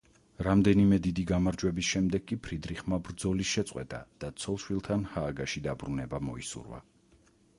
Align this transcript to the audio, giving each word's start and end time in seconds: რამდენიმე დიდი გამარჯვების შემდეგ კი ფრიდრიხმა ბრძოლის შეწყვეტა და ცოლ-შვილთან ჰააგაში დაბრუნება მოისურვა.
რამდენიმე 0.45 0.97
დიდი 1.07 1.25
გამარჯვების 1.31 1.89
შემდეგ 1.95 2.25
კი 2.31 2.37
ფრიდრიხმა 2.47 2.99
ბრძოლის 3.09 3.51
შეწყვეტა 3.57 4.01
და 4.23 4.31
ცოლ-შვილთან 4.45 5.03
ჰააგაში 5.13 5.65
დაბრუნება 5.69 6.25
მოისურვა. 6.31 6.81